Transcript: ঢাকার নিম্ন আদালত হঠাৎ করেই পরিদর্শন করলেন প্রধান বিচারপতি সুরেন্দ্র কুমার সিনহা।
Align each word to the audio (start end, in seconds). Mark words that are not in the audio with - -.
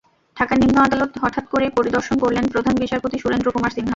ঢাকার 0.37 0.57
নিম্ন 0.59 0.77
আদালত 0.81 1.11
হঠাৎ 1.23 1.45
করেই 1.51 1.71
পরিদর্শন 1.77 2.15
করলেন 2.23 2.45
প্রধান 2.53 2.73
বিচারপতি 2.81 3.17
সুরেন্দ্র 3.19 3.49
কুমার 3.51 3.71
সিনহা। 3.71 3.89